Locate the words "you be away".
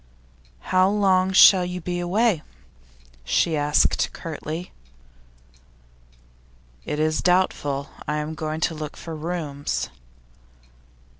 1.63-2.41